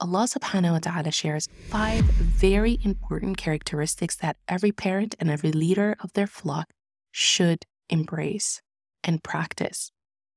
Allah 0.00 0.28
subhanahu 0.28 0.72
wa 0.72 0.78
ta'ala 0.78 1.10
shares 1.10 1.48
five 1.70 2.04
very 2.04 2.78
important 2.84 3.36
characteristics 3.36 4.14
that 4.16 4.36
every 4.46 4.70
parent 4.70 5.16
and 5.18 5.28
every 5.28 5.50
leader 5.50 5.96
of 6.00 6.12
their 6.12 6.28
flock 6.28 6.68
should 7.10 7.64
embrace 7.90 8.62
and 9.02 9.24
practice. 9.24 9.90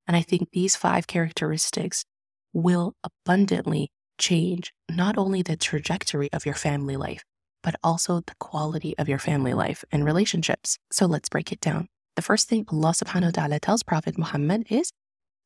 And 0.07 0.17
I 0.17 0.23
think 0.23 0.49
these 0.51 0.75
five 0.75 1.05
characteristics 1.05 2.05
will 2.53 2.95
abundantly 3.03 3.91
change 4.17 4.73
not 4.89 5.17
only 5.17 5.43
the 5.43 5.57
trajectory 5.57 6.31
of 6.33 6.45
your 6.45 6.55
family 6.55 6.97
life, 6.97 7.23
but 7.61 7.75
also 7.83 8.21
the 8.21 8.35
quality 8.39 8.97
of 8.97 9.07
your 9.07 9.19
family 9.19 9.53
life 9.53 9.85
and 9.91 10.03
relationships. 10.03 10.79
So 10.91 11.05
let's 11.05 11.29
break 11.29 11.51
it 11.51 11.61
down. 11.61 11.87
The 12.15 12.23
first 12.23 12.49
thing 12.49 12.65
Allah 12.71 12.93
subhanahu 12.93 13.25
wa 13.25 13.31
ta'ala 13.31 13.59
tells 13.59 13.83
Prophet 13.83 14.17
Muhammad 14.17 14.65
is 14.69 14.91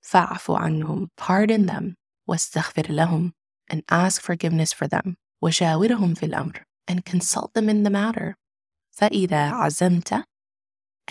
فَعْفُ 0.04 0.58
عَنْهُمْ 0.58 1.08
Pardon 1.18 1.66
them 1.66 1.96
وَاسْتَغْفِرْ 2.30 2.88
لَهُمْ 2.88 3.32
and 3.69 3.83
ask 3.91 4.21
forgiveness 4.21 4.73
for 4.73 4.87
them 4.87 5.17
وَشَاوِرْهُمْ 5.43 6.19
فِي 6.19 6.31
الْأَمْرِ 6.31 6.57
and 6.89 7.05
consult 7.05 7.55
them 7.55 7.69
in 7.69 7.83
the 7.83 7.91
matter 7.91 8.37
فَإِذَا 8.99 9.53
عَزَمْتَ 9.53 10.25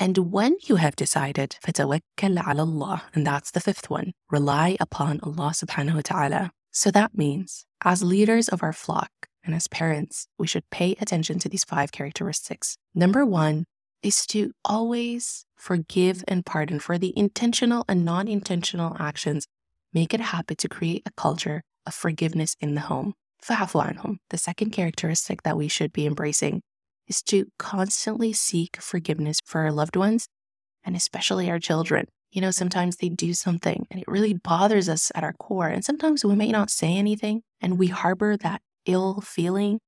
and 0.02 0.32
when 0.32 0.56
you 0.64 0.78
have 0.78 0.96
decided, 0.96 1.58
فَتَوَكَّلْ 1.62 2.38
عَلَى 2.38 2.66
اللَّهِ 2.66 3.02
And 3.14 3.28
that's 3.28 3.52
the 3.52 3.60
fifth 3.60 3.90
one. 3.90 4.14
Rely 4.30 4.78
upon 4.80 5.20
Allah 5.24 5.52
subhanahu 5.54 5.96
wa 5.96 6.02
ta'ala. 6.02 6.52
So 6.72 6.90
that 6.92 7.18
means, 7.18 7.66
as 7.84 8.02
leaders 8.02 8.48
of 8.48 8.64
our 8.64 8.72
flock 8.72 9.12
and 9.44 9.54
as 9.54 9.68
parents, 9.68 10.28
we 10.38 10.48
should 10.48 10.70
pay 10.70 10.96
attention 11.02 11.38
to 11.40 11.50
these 11.50 11.66
five 11.66 11.92
characteristics. 11.92 12.78
Number 12.96 13.26
one 13.26 13.66
is 14.02 14.26
to 14.28 14.54
always 14.64 15.46
forgive 15.58 16.24
and 16.30 16.46
pardon 16.46 16.80
for 16.80 16.98
the 16.98 17.12
intentional 17.18 17.84
and 17.90 18.06
non 18.06 18.30
intentional 18.30 18.96
actions. 19.00 19.48
Make 19.94 20.14
it 20.14 20.22
a 20.22 20.32
habit 20.36 20.60
to 20.60 20.70
create 20.70 21.04
a 21.06 21.12
culture 21.18 21.62
of 21.87 21.95
forgiveness 21.95 22.57
in 22.61 22.75
the 22.75 22.83
home. 22.83 23.15
The 23.47 24.39
second 24.39 24.71
characteristic 24.71 25.43
that 25.43 25.57
we 25.57 25.69
should 25.69 25.93
be 25.93 26.07
embracing 26.07 26.63
is 27.07 27.23
to 27.25 27.47
constantly 27.59 28.33
seek 28.33 28.79
forgiveness 28.81 29.39
for 29.45 29.61
our 29.61 29.73
loved 29.73 29.97
ones 29.97 30.27
and 30.85 30.97
especially 30.97 31.51
our 31.51 31.59
children. 31.59 32.07
You 32.33 32.41
know, 32.41 32.51
sometimes 32.51 32.97
they 32.97 33.09
do 33.11 33.35
something 33.35 33.87
and 33.91 34.01
it 34.01 34.09
really 34.09 34.35
bothers 34.35 34.89
us 34.89 35.13
at 35.15 35.25
our 35.25 35.35
core. 35.35 35.69
And 35.69 35.85
sometimes 35.85 36.25
we 36.25 36.35
may 36.35 36.51
not 36.51 36.71
say 36.71 36.97
anything 36.97 37.43
and 37.61 37.79
we 37.79 37.89
harbor 37.89 38.37
that 38.39 38.63
ill 38.87 39.21
feeling. 39.21 39.79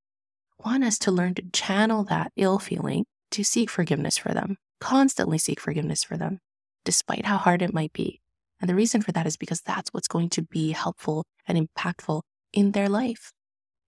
Want 0.64 0.84
us 0.84 0.98
to 1.00 1.10
learn 1.10 1.34
to 1.34 1.42
channel 1.52 2.04
that 2.04 2.32
ill 2.36 2.58
feeling 2.58 3.04
to 3.32 3.42
seek 3.42 3.68
forgiveness 3.68 4.16
for 4.16 4.32
them, 4.32 4.56
constantly 4.80 5.38
seek 5.38 5.60
forgiveness 5.60 6.04
for 6.04 6.16
them, 6.16 6.38
despite 6.84 7.26
how 7.26 7.36
hard 7.36 7.62
it 7.62 7.74
might 7.74 7.92
be. 7.92 8.20
And 8.60 8.70
the 8.70 8.74
reason 8.74 9.02
for 9.02 9.12
that 9.12 9.26
is 9.26 9.36
because 9.36 9.60
that's 9.60 9.90
what's 9.92 10.08
going 10.08 10.30
to 10.30 10.42
be 10.42 10.72
helpful 10.72 11.24
and 11.46 11.58
impactful 11.58 12.22
in 12.52 12.72
their 12.72 12.88
life. 12.88 13.32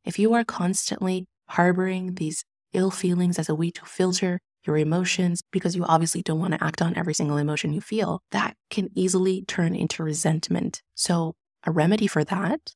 If 0.04 0.18
you 0.18 0.34
are 0.34 0.44
constantly 0.44 1.26
harboring 1.48 2.14
these 2.14 2.44
ill 2.72 2.90
feelings 2.90 3.38
as 3.38 3.48
a 3.48 3.54
way 3.54 3.70
to 3.70 3.84
filter 3.84 4.40
your 4.66 4.76
emotions 4.76 5.42
because 5.50 5.74
you 5.74 5.84
obviously 5.84 6.22
don't 6.22 6.40
want 6.40 6.54
to 6.54 6.62
act 6.62 6.82
on 6.82 6.96
every 6.96 7.14
single 7.14 7.38
emotion 7.38 7.72
you 7.72 7.80
feel, 7.80 8.20
that 8.30 8.54
can 8.70 8.90
easily 8.94 9.44
turn 9.46 9.74
into 9.74 10.02
resentment. 10.02 10.82
So, 10.94 11.34
a 11.64 11.70
remedy 11.70 12.06
for 12.06 12.24
that 12.24 12.74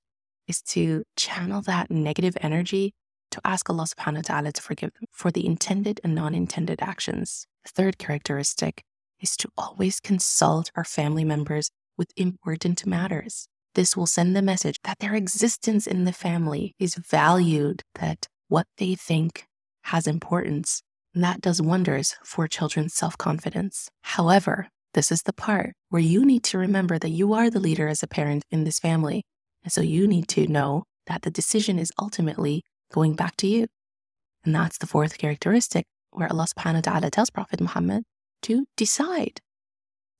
is 0.48 0.62
to 0.62 1.04
channel 1.16 1.62
that 1.62 1.90
negative 1.90 2.36
energy 2.40 2.94
to 3.30 3.40
ask 3.44 3.68
Allah 3.68 3.84
subhanahu 3.84 4.16
wa 4.16 4.22
ta'ala 4.22 4.52
to 4.52 4.62
forgive 4.62 4.92
them 4.94 5.06
for 5.12 5.30
the 5.30 5.46
intended 5.46 6.00
and 6.02 6.14
non 6.14 6.34
intended 6.34 6.80
actions. 6.82 7.46
The 7.64 7.70
third 7.70 7.98
characteristic 7.98 8.82
is 9.20 9.36
to 9.38 9.48
always 9.56 10.00
consult 10.00 10.70
our 10.74 10.84
family 10.84 11.24
members 11.24 11.70
with 12.02 12.10
important 12.16 12.84
matters. 12.84 13.46
This 13.76 13.96
will 13.96 14.08
send 14.08 14.34
the 14.34 14.42
message 14.42 14.80
that 14.82 14.98
their 14.98 15.14
existence 15.14 15.86
in 15.86 16.02
the 16.02 16.12
family 16.12 16.74
is 16.80 16.96
valued, 16.96 17.82
that 18.00 18.26
what 18.48 18.66
they 18.78 18.96
think 18.96 19.44
has 19.84 20.08
importance. 20.08 20.82
And 21.14 21.22
that 21.22 21.40
does 21.40 21.62
wonders 21.62 22.16
for 22.24 22.48
children's 22.48 22.94
self 22.94 23.16
confidence. 23.16 23.88
However, 24.02 24.66
this 24.94 25.12
is 25.12 25.22
the 25.22 25.32
part 25.32 25.74
where 25.90 26.02
you 26.02 26.24
need 26.24 26.42
to 26.50 26.58
remember 26.58 26.98
that 26.98 27.10
you 27.20 27.34
are 27.34 27.48
the 27.48 27.60
leader 27.60 27.86
as 27.86 28.02
a 28.02 28.08
parent 28.08 28.42
in 28.50 28.64
this 28.64 28.80
family. 28.80 29.22
And 29.62 29.70
so 29.72 29.80
you 29.80 30.08
need 30.08 30.26
to 30.30 30.48
know 30.48 30.82
that 31.06 31.22
the 31.22 31.30
decision 31.30 31.78
is 31.78 31.92
ultimately 32.00 32.64
going 32.92 33.14
back 33.14 33.36
to 33.36 33.46
you. 33.46 33.68
And 34.44 34.52
that's 34.52 34.78
the 34.78 34.88
fourth 34.88 35.18
characteristic 35.18 35.84
where 36.10 36.28
Allah 36.28 36.48
subhanahu 36.52 36.84
wa 36.84 36.92
ta'ala 36.92 37.10
tells 37.12 37.30
Prophet 37.30 37.60
Muhammad 37.60 38.02
to 38.42 38.64
decide. 38.76 39.38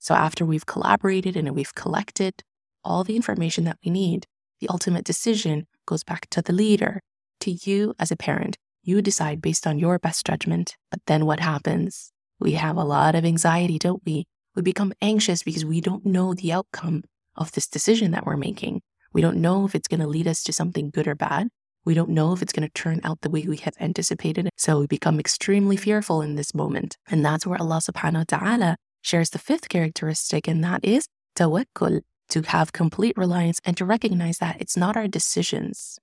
So 0.02 0.16
after 0.16 0.44
we've 0.44 0.66
collaborated 0.66 1.36
and 1.36 1.48
we've 1.54 1.76
collected 1.76 2.42
all 2.82 3.04
the 3.04 3.14
information 3.14 3.62
that 3.64 3.78
we 3.84 3.90
need, 3.92 4.26
the 4.60 4.66
ultimate 4.68 5.04
decision 5.04 5.68
goes 5.86 6.02
back 6.02 6.28
to 6.30 6.42
the 6.42 6.52
leader, 6.52 7.00
to 7.38 7.52
you 7.52 7.94
as 8.00 8.10
a 8.10 8.16
parent. 8.16 8.56
You 8.82 9.00
decide 9.00 9.40
based 9.40 9.64
on 9.64 9.78
your 9.78 10.00
best 10.00 10.26
judgment. 10.26 10.76
But 10.90 10.98
then 11.06 11.24
what 11.24 11.38
happens? 11.38 12.10
We 12.40 12.54
have 12.54 12.76
a 12.76 12.82
lot 12.82 13.14
of 13.14 13.24
anxiety, 13.24 13.78
don't 13.78 14.02
we? 14.04 14.24
We 14.56 14.62
become 14.62 14.92
anxious 15.00 15.44
because 15.44 15.64
we 15.64 15.80
don't 15.80 16.04
know 16.04 16.34
the 16.34 16.52
outcome 16.52 17.04
of 17.36 17.52
this 17.52 17.68
decision 17.68 18.10
that 18.10 18.26
we're 18.26 18.36
making. 18.36 18.82
We 19.12 19.22
don't 19.22 19.36
know 19.36 19.64
if 19.66 19.76
it's 19.76 19.86
going 19.86 20.00
to 20.00 20.08
lead 20.08 20.26
us 20.26 20.42
to 20.42 20.52
something 20.52 20.90
good 20.90 21.06
or 21.06 21.14
bad. 21.14 21.46
We 21.84 21.94
don't 21.94 22.10
know 22.10 22.32
if 22.32 22.42
it's 22.42 22.52
going 22.52 22.66
to 22.66 22.74
turn 22.74 23.00
out 23.04 23.20
the 23.20 23.30
way 23.30 23.44
we 23.46 23.58
have 23.58 23.74
anticipated. 23.78 24.50
So 24.56 24.80
we 24.80 24.88
become 24.88 25.20
extremely 25.20 25.76
fearful 25.76 26.22
in 26.22 26.34
this 26.34 26.56
moment. 26.56 26.96
And 27.08 27.24
that's 27.24 27.46
where 27.46 27.60
Allah 27.60 27.78
subhanahu 27.78 28.32
wa 28.32 28.38
ta'ala 28.38 28.76
shares 29.02 29.30
the 29.30 29.38
fifth 29.38 29.68
characteristic, 29.68 30.48
and 30.48 30.64
that 30.64 30.84
is 30.84 31.06
tawakkul, 31.36 32.02
to 32.30 32.42
have 32.42 32.72
complete 32.72 33.16
reliance 33.16 33.60
and 33.64 33.76
to 33.76 33.84
recognize 33.84 34.38
that 34.38 34.56
it's 34.58 34.76
not 34.76 34.96
our 34.96 35.06
decisions 35.06 35.98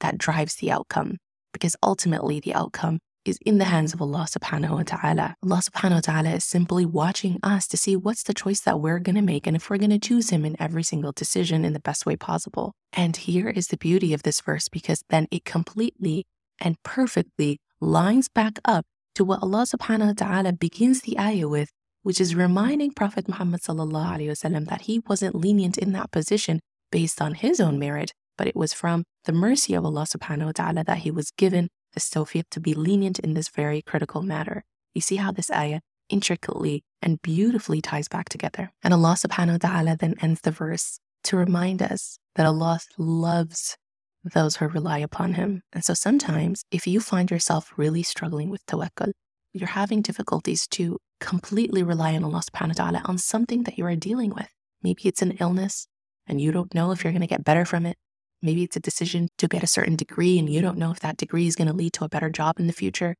that 0.00 0.18
drives 0.18 0.56
the 0.56 0.70
outcome 0.70 1.16
because 1.52 1.74
ultimately 1.82 2.38
the 2.38 2.54
outcome 2.54 2.98
is 3.24 3.38
in 3.44 3.58
the 3.58 3.64
hands 3.66 3.92
of 3.92 4.00
Allah 4.00 4.26
subhanahu 4.28 4.70
wa 4.70 4.82
ta'ala. 4.82 5.34
Allah 5.42 5.62
subhanahu 5.62 5.94
wa 5.94 6.00
ta'ala 6.00 6.30
is 6.30 6.44
simply 6.44 6.86
watching 6.86 7.38
us 7.42 7.66
to 7.68 7.76
see 7.76 7.96
what's 7.96 8.22
the 8.22 8.34
choice 8.34 8.60
that 8.60 8.80
we're 8.80 8.98
going 8.98 9.16
to 9.16 9.22
make 9.22 9.46
and 9.46 9.56
if 9.56 9.68
we're 9.68 9.78
going 9.78 9.90
to 9.90 9.98
choose 9.98 10.30
Him 10.30 10.44
in 10.44 10.56
every 10.58 10.82
single 10.82 11.12
decision 11.12 11.64
in 11.64 11.72
the 11.72 11.80
best 11.80 12.06
way 12.06 12.16
possible. 12.16 12.72
And 12.92 13.16
here 13.16 13.48
is 13.48 13.68
the 13.68 13.76
beauty 13.76 14.14
of 14.14 14.22
this 14.22 14.40
verse 14.40 14.68
because 14.68 15.02
then 15.10 15.28
it 15.30 15.44
completely 15.44 16.24
and 16.60 16.82
perfectly 16.82 17.58
lines 17.80 18.28
back 18.28 18.58
up 18.64 18.84
to 19.14 19.24
what 19.24 19.42
Allah 19.42 19.64
subhanahu 19.66 20.06
wa 20.06 20.12
ta'ala 20.16 20.52
begins 20.52 21.02
the 21.02 21.18
ayah 21.18 21.48
with, 21.48 21.70
which 22.02 22.20
is 22.20 22.34
reminding 22.34 22.92
Prophet 22.92 23.28
Muhammad 23.28 23.60
wasallam 23.60 24.66
that 24.68 24.82
he 24.82 25.00
wasn't 25.08 25.34
lenient 25.34 25.78
in 25.78 25.92
that 25.92 26.10
position 26.10 26.60
based 26.90 27.20
on 27.20 27.34
his 27.34 27.60
own 27.60 27.78
merit, 27.78 28.12
but 28.36 28.46
it 28.46 28.56
was 28.56 28.72
from 28.72 29.04
the 29.24 29.32
mercy 29.32 29.74
of 29.74 29.84
Allah 29.84 30.06
subhanahu 30.06 30.46
wa 30.46 30.52
ta'ala 30.52 30.84
that 30.84 30.98
he 30.98 31.10
was 31.10 31.30
given 31.30 31.68
the 31.94 32.00
tawfiq 32.00 32.44
to 32.50 32.60
be 32.60 32.74
lenient 32.74 33.18
in 33.18 33.34
this 33.34 33.48
very 33.48 33.82
critical 33.82 34.22
matter. 34.22 34.64
You 34.94 35.00
see 35.00 35.16
how 35.16 35.32
this 35.32 35.50
ayah 35.50 35.80
intricately 36.08 36.82
and 37.02 37.22
beautifully 37.22 37.80
ties 37.80 38.08
back 38.08 38.28
together. 38.28 38.72
And 38.82 38.92
Allah 38.92 39.16
subhanahu 39.18 39.62
wa 39.62 39.68
ta'ala 39.68 39.96
then 39.96 40.14
ends 40.20 40.40
the 40.40 40.50
verse 40.50 40.98
to 41.24 41.36
remind 41.36 41.82
us 41.82 42.18
that 42.34 42.46
Allah 42.46 42.80
loves 42.98 43.76
those 44.24 44.56
who 44.56 44.68
rely 44.68 44.98
upon 44.98 45.34
Him. 45.34 45.62
And 45.72 45.84
so 45.84 45.94
sometimes 45.94 46.64
if 46.70 46.86
you 46.86 47.00
find 47.00 47.30
yourself 47.30 47.72
really 47.76 48.02
struggling 48.02 48.50
with 48.50 48.64
tawakkul, 48.66 49.12
you're 49.52 49.68
having 49.68 50.02
difficulties 50.02 50.66
to 50.68 50.98
completely 51.20 51.82
rely 51.82 52.14
on 52.14 52.24
Allah 52.24 52.42
subhanahu 52.50 52.78
wa 52.78 52.84
ta'ala 52.84 53.02
on 53.04 53.18
something 53.18 53.64
that 53.64 53.78
you 53.78 53.86
are 53.86 53.96
dealing 53.96 54.30
with. 54.30 54.48
Maybe 54.82 55.02
it's 55.04 55.22
an 55.22 55.36
illness 55.40 55.86
and 56.26 56.40
you 56.40 56.52
don't 56.52 56.74
know 56.74 56.90
if 56.90 57.04
you're 57.04 57.12
going 57.12 57.20
to 57.20 57.26
get 57.26 57.44
better 57.44 57.64
from 57.64 57.86
it. 57.86 57.96
Maybe 58.42 58.62
it's 58.62 58.76
a 58.76 58.80
decision 58.80 59.28
to 59.38 59.48
get 59.48 59.62
a 59.62 59.66
certain 59.66 59.96
degree 59.96 60.38
and 60.38 60.48
you 60.48 60.62
don't 60.62 60.78
know 60.78 60.90
if 60.90 61.00
that 61.00 61.18
degree 61.18 61.46
is 61.46 61.56
going 61.56 61.68
to 61.68 61.74
lead 61.74 61.92
to 61.94 62.04
a 62.04 62.08
better 62.08 62.30
job 62.30 62.58
in 62.58 62.66
the 62.66 62.72
future. 62.72 63.14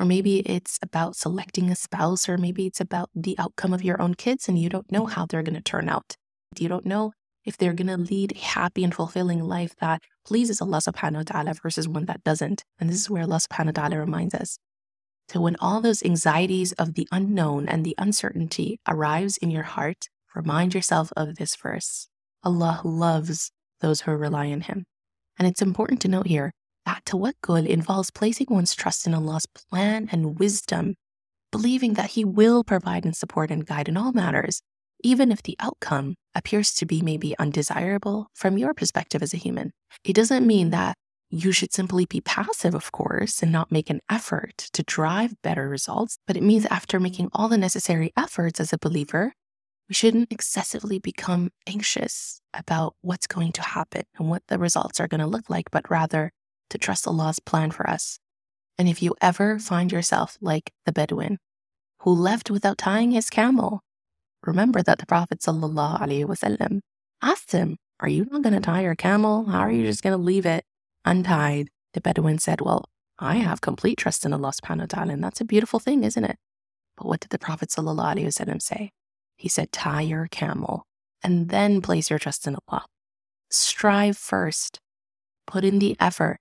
Or 0.00 0.06
maybe 0.06 0.40
it's 0.40 0.78
about 0.80 1.16
selecting 1.16 1.70
a 1.70 1.76
spouse, 1.76 2.28
or 2.28 2.38
maybe 2.38 2.66
it's 2.66 2.80
about 2.80 3.10
the 3.16 3.36
outcome 3.36 3.72
of 3.72 3.82
your 3.82 4.00
own 4.00 4.14
kids 4.14 4.48
and 4.48 4.56
you 4.56 4.68
don't 4.68 4.90
know 4.92 5.06
how 5.06 5.26
they're 5.26 5.42
going 5.42 5.56
to 5.56 5.60
turn 5.60 5.88
out. 5.88 6.16
You 6.56 6.68
don't 6.68 6.86
know 6.86 7.12
if 7.44 7.56
they're 7.56 7.72
going 7.72 7.88
to 7.88 7.96
lead 7.96 8.32
a 8.32 8.38
happy 8.38 8.84
and 8.84 8.94
fulfilling 8.94 9.42
life 9.42 9.74
that 9.80 10.02
pleases 10.24 10.60
Allah 10.60 10.78
subhanahu 10.78 11.16
wa 11.16 11.22
ta'ala 11.22 11.54
versus 11.62 11.88
one 11.88 12.06
that 12.06 12.22
doesn't. 12.22 12.62
And 12.78 12.88
this 12.88 13.00
is 13.00 13.10
where 13.10 13.22
Allah 13.22 13.40
subhanahu 13.40 13.76
wa 13.76 13.82
ta'ala 13.82 13.98
reminds 13.98 14.34
us. 14.34 14.58
So 15.30 15.40
when 15.40 15.56
all 15.60 15.80
those 15.80 16.02
anxieties 16.02 16.72
of 16.72 16.94
the 16.94 17.06
unknown 17.12 17.68
and 17.68 17.84
the 17.84 17.94
uncertainty 17.98 18.80
arrives 18.88 19.36
in 19.36 19.50
your 19.50 19.64
heart, 19.64 20.08
remind 20.34 20.74
yourself 20.74 21.12
of 21.16 21.36
this 21.36 21.54
verse. 21.54 22.08
Allah 22.42 22.80
loves 22.82 23.50
those 23.80 24.02
who 24.02 24.12
rely 24.12 24.50
on 24.50 24.62
Him. 24.62 24.84
And 25.38 25.46
it's 25.46 25.62
important 25.62 26.00
to 26.02 26.08
note 26.08 26.26
here 26.26 26.52
that 26.86 27.04
tawakkul 27.04 27.66
involves 27.66 28.10
placing 28.10 28.46
one's 28.48 28.74
trust 28.74 29.06
in 29.06 29.14
Allah's 29.14 29.46
plan 29.46 30.08
and 30.10 30.38
wisdom, 30.38 30.94
believing 31.52 31.94
that 31.94 32.12
He 32.12 32.24
will 32.24 32.64
provide 32.64 33.04
and 33.04 33.14
support 33.14 33.50
and 33.50 33.66
guide 33.66 33.88
in 33.88 33.98
all 33.98 34.12
matters, 34.12 34.62
even 35.04 35.30
if 35.30 35.42
the 35.42 35.56
outcome 35.60 36.14
appears 36.34 36.72
to 36.74 36.86
be 36.86 37.02
maybe 37.02 37.38
undesirable 37.38 38.28
from 38.34 38.56
your 38.56 38.72
perspective 38.72 39.22
as 39.22 39.34
a 39.34 39.38
human. 39.38 39.72
It 40.04 40.14
doesn't 40.14 40.46
mean 40.46 40.70
that 40.70 40.96
you 41.30 41.52
should 41.52 41.72
simply 41.72 42.06
be 42.06 42.20
passive, 42.20 42.74
of 42.74 42.90
course, 42.90 43.42
and 43.42 43.52
not 43.52 43.70
make 43.70 43.90
an 43.90 44.00
effort 44.08 44.56
to 44.72 44.82
drive 44.82 45.40
better 45.42 45.68
results, 45.68 46.18
but 46.26 46.36
it 46.36 46.42
means 46.42 46.64
after 46.66 46.98
making 46.98 47.28
all 47.32 47.48
the 47.48 47.58
necessary 47.58 48.12
efforts 48.16 48.60
as 48.60 48.72
a 48.72 48.78
believer, 48.78 49.32
We 49.88 49.94
shouldn't 49.94 50.30
excessively 50.30 50.98
become 50.98 51.50
anxious 51.66 52.42
about 52.52 52.94
what's 53.00 53.26
going 53.26 53.52
to 53.52 53.62
happen 53.62 54.02
and 54.18 54.28
what 54.28 54.42
the 54.48 54.58
results 54.58 55.00
are 55.00 55.08
going 55.08 55.22
to 55.22 55.26
look 55.26 55.48
like, 55.48 55.70
but 55.70 55.90
rather 55.90 56.30
to 56.68 56.76
trust 56.76 57.06
Allah's 57.06 57.38
plan 57.40 57.70
for 57.70 57.88
us. 57.88 58.18
And 58.76 58.86
if 58.86 59.02
you 59.02 59.14
ever 59.22 59.58
find 59.58 59.90
yourself 59.90 60.36
like 60.42 60.72
the 60.84 60.92
Bedouin 60.92 61.38
who 62.00 62.12
left 62.12 62.50
without 62.50 62.76
tying 62.76 63.12
his 63.12 63.30
camel, 63.30 63.80
remember 64.44 64.82
that 64.82 64.98
the 64.98 65.06
Prophet 65.06 65.40
ﷺ 65.40 66.80
asked 67.22 67.52
him, 67.52 67.78
Are 68.00 68.10
you 68.10 68.26
not 68.30 68.42
going 68.42 68.54
to 68.54 68.60
tie 68.60 68.82
your 68.82 68.94
camel? 68.94 69.46
How 69.46 69.60
are 69.60 69.72
you 69.72 69.86
just 69.86 70.02
going 70.02 70.16
to 70.16 70.22
leave 70.22 70.44
it 70.44 70.64
untied? 71.10 71.68
The 71.94 72.00
Bedouin 72.00 72.38
said, 72.38 72.60
Well, 72.60 72.84
I 73.18 73.36
have 73.36 73.60
complete 73.60 73.98
trust 73.98 74.24
in 74.24 74.32
Allah 74.32 74.52
subhanahu 74.52 74.80
wa 74.80 74.86
ta'ala, 74.86 75.12
and 75.14 75.24
that's 75.24 75.40
a 75.40 75.44
beautiful 75.44 75.80
thing, 75.80 76.04
isn't 76.04 76.24
it? 76.24 76.36
But 76.96 77.06
what 77.06 77.20
did 77.20 77.30
the 77.30 77.38
Prophet 77.38 77.70
say? 77.70 78.90
He 79.36 79.48
said, 79.48 79.72
Tie 79.72 80.02
your 80.02 80.26
camel 80.26 80.84
and 81.22 81.48
then 81.48 81.80
place 81.80 82.10
your 82.10 82.18
trust 82.18 82.46
in 82.46 82.56
Allah. 82.68 82.84
Strive 83.50 84.16
first, 84.16 84.80
put 85.46 85.64
in 85.64 85.78
the 85.78 85.96
effort. 85.98 86.38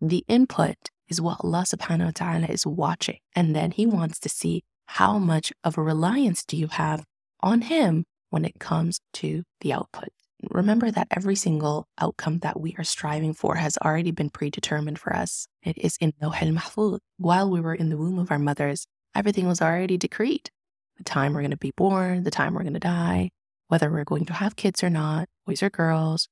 The 0.00 0.24
input 0.28 0.76
is 1.08 1.20
what 1.20 1.38
Allah 1.42 1.64
subhanahu 1.66 2.06
wa 2.06 2.12
ta'ala 2.14 2.46
is 2.46 2.66
watching. 2.66 3.18
And 3.34 3.54
then 3.54 3.70
He 3.70 3.86
wants 3.86 4.18
to 4.20 4.28
see 4.28 4.62
how 4.86 5.18
much 5.18 5.52
of 5.64 5.78
a 5.78 5.82
reliance 5.82 6.44
do 6.44 6.56
you 6.56 6.68
have 6.68 7.04
on 7.40 7.62
Him 7.62 8.04
when 8.30 8.44
it 8.44 8.58
comes 8.58 9.00
to 9.14 9.44
the 9.60 9.72
output. 9.72 10.08
Mm-hmm. 10.44 10.56
Remember 10.56 10.90
that 10.90 11.08
every 11.10 11.36
single 11.36 11.86
outcome 12.00 12.38
that 12.40 12.60
we 12.60 12.74
are 12.78 12.84
striving 12.84 13.34
for 13.34 13.56
has 13.56 13.78
already 13.78 14.10
been 14.10 14.30
predetermined 14.30 14.98
for 14.98 15.14
us. 15.14 15.46
It 15.62 15.78
is 15.78 15.96
in 16.00 16.12
Lawh 16.20 16.34
al-Mahfuz. 16.34 16.98
While 17.18 17.50
we 17.50 17.60
were 17.60 17.74
in 17.74 17.90
the 17.90 17.96
womb 17.96 18.18
of 18.18 18.30
our 18.30 18.38
mothers, 18.38 18.86
everything 19.14 19.46
was 19.46 19.60
already 19.60 19.96
decreed. 19.96 20.50
The 20.98 21.04
time 21.04 21.32
we're 21.32 21.40
going 21.40 21.52
to 21.52 21.56
be 21.56 21.72
born, 21.76 22.24
the 22.24 22.30
time 22.30 22.54
we're 22.54 22.62
going 22.62 22.74
to 22.74 22.80
die, 22.80 23.30
whether 23.68 23.90
we're 23.90 24.04
going 24.04 24.26
to 24.26 24.34
have 24.34 24.56
kids 24.56 24.82
or 24.82 24.90
not, 24.90 25.28
boys 25.46 25.62
or 25.62 25.70
girls, 25.70 26.28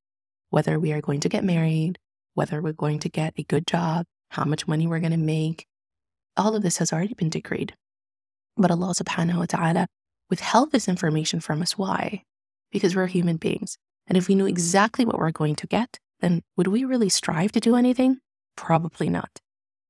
whether 0.50 0.78
we 0.78 0.92
are 0.92 1.00
going 1.00 1.20
to 1.20 1.28
get 1.28 1.44
married, 1.44 1.98
whether 2.34 2.60
we're 2.60 2.72
going 2.72 2.98
to 3.00 3.08
get 3.08 3.34
a 3.36 3.44
good 3.44 3.66
job, 3.66 4.04
how 4.30 4.44
much 4.44 4.68
money 4.68 4.86
we're 4.86 5.00
going 5.00 5.12
to 5.12 5.16
make. 5.16 5.66
All 6.36 6.54
of 6.54 6.62
this 6.62 6.78
has 6.78 6.92
already 6.92 7.14
been 7.14 7.30
decreed. 7.30 7.74
But 8.56 8.70
Allah 8.70 8.94
subhanahu 8.94 9.38
wa 9.38 9.46
ta'ala 9.46 9.86
withheld 10.28 10.72
this 10.72 10.88
information 10.88 11.40
from 11.40 11.62
us. 11.62 11.78
Why? 11.78 12.22
Because 12.70 12.94
we're 12.94 13.06
human 13.06 13.36
beings. 13.36 13.78
And 14.10 14.18
if 14.18 14.26
we 14.26 14.34
knew 14.34 14.46
exactly 14.46 15.04
what 15.04 15.18
we're 15.18 15.30
going 15.30 15.54
to 15.54 15.68
get, 15.68 16.00
then 16.18 16.42
would 16.56 16.66
we 16.66 16.84
really 16.84 17.08
strive 17.08 17.52
to 17.52 17.60
do 17.60 17.76
anything? 17.76 18.18
Probably 18.56 19.08
not. 19.08 19.38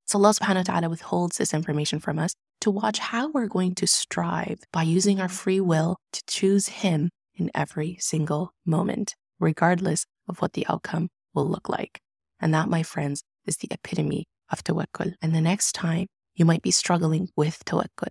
So 0.05 0.19
Allah 0.19 0.35
subhanahu 0.35 0.69
wa 0.69 0.75
ta'ala 0.75 0.89
withholds 0.91 1.39
this 1.39 1.55
information 1.55 2.01
from 2.01 2.19
us 2.19 2.35
to 2.61 2.71
watch 2.71 2.99
how 2.99 3.31
we're 3.31 3.47
going 3.47 3.75
to 3.77 3.87
strive 3.87 4.61
by 4.75 4.83
using 4.83 5.21
our 5.21 5.29
free 5.29 5.59
will 5.59 5.97
to 6.13 6.23
choose 6.27 6.69
Him 6.69 7.09
in 7.35 7.51
every 7.55 7.97
single 7.99 8.53
moment, 8.67 9.15
regardless 9.39 10.05
of 10.29 10.43
what 10.43 10.53
the 10.53 10.67
outcome 10.69 11.09
will 11.33 11.49
look 11.49 11.71
like. 11.71 12.01
And 12.39 12.53
that, 12.53 12.69
my 12.69 12.83
friends, 12.83 13.23
is 13.47 13.57
the 13.57 13.69
epitome 13.71 14.27
of 14.51 14.63
tawakkul. 14.63 15.15
And 15.23 15.35
the 15.35 15.41
next 15.41 15.73
time 15.73 16.09
you 16.35 16.45
might 16.45 16.63
be 16.63 16.71
struggling 16.71 17.31
with 17.37 17.65
tawakkul, 17.65 18.09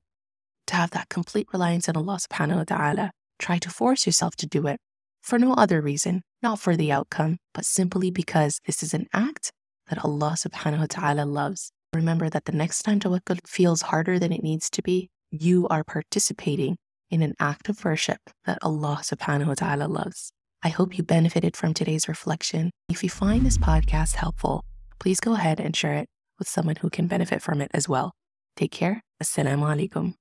to 0.67 0.75
have 0.75 0.89
that 0.91 1.09
complete 1.09 1.49
reliance 1.53 1.87
on 1.87 1.95
Allah 1.95 2.17
subhanahu 2.17 2.57
wa 2.57 2.63
ta'ala, 2.63 3.11
try 3.37 3.59
to 3.59 3.69
force 3.69 4.07
yourself 4.07 4.35
to 4.37 4.47
do 4.47 4.65
it 4.65 4.79
for 5.21 5.39
no 5.39 5.53
other 5.53 5.81
reason, 5.81 6.21
not 6.41 6.59
for 6.59 6.75
the 6.75 6.91
outcome, 6.91 7.37
but 7.53 7.65
simply 7.65 8.11
because 8.11 8.59
this 8.65 8.83
is 8.83 8.93
an 8.93 9.07
act 9.13 9.51
that 9.89 10.03
Allah 10.03 10.35
subhanahu 10.37 10.79
wa 10.79 10.87
ta'ala 10.89 11.25
loves. 11.25 11.71
Remember 11.93 12.29
that 12.29 12.45
the 12.45 12.51
next 12.51 12.83
time 12.83 12.99
tawakkul 12.99 13.39
feels 13.47 13.81
harder 13.81 14.19
than 14.19 14.31
it 14.31 14.43
needs 14.43 14.69
to 14.71 14.81
be, 14.81 15.09
you 15.31 15.67
are 15.69 15.83
participating 15.83 16.77
in 17.09 17.21
an 17.21 17.33
act 17.39 17.69
of 17.69 17.83
worship 17.83 18.19
that 18.45 18.59
Allah 18.61 18.99
subhanahu 19.01 19.47
wa 19.47 19.55
ta'ala 19.55 19.85
loves. 19.85 20.31
I 20.61 20.69
hope 20.69 20.97
you 20.97 21.03
benefited 21.03 21.55
from 21.55 21.73
today's 21.73 22.07
reflection. 22.07 22.71
If 22.89 23.03
you 23.03 23.09
find 23.09 23.45
this 23.45 23.57
podcast 23.57 24.15
helpful, 24.15 24.63
please 24.99 25.19
go 25.19 25.33
ahead 25.33 25.59
and 25.59 25.75
share 25.75 25.93
it 25.95 26.07
with 26.37 26.47
someone 26.47 26.75
who 26.77 26.89
can 26.89 27.07
benefit 27.07 27.41
from 27.41 27.61
it 27.61 27.71
as 27.73 27.87
well. 27.89 28.13
Take 28.55 28.71
care. 28.71 29.01
Assalamu 29.23 29.89
alaikum. 29.89 30.15